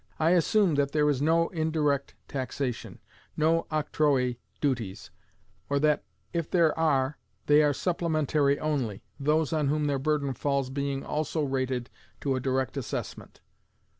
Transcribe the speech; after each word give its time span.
I 0.17 0.31
assume 0.31 0.73
that 0.81 0.93
there 0.93 1.07
is 1.11 1.21
no 1.21 1.49
indirect 1.49 2.15
taxation, 2.27 2.99
no 3.37 3.67
octroi 3.71 4.37
duties, 4.59 5.11
or 5.69 5.77
that, 5.77 6.03
if 6.33 6.49
there 6.49 6.75
are, 6.75 7.19
they 7.45 7.61
are 7.61 7.71
supplementary 7.71 8.59
only, 8.59 9.03
those 9.19 9.53
on 9.53 9.67
whom 9.67 9.85
their 9.85 9.99
burden 9.99 10.33
falls 10.33 10.71
being 10.71 11.05
also 11.05 11.43
rated 11.43 11.91
to 12.21 12.35
a 12.35 12.39
direct 12.39 12.77
assessment. 12.77 13.41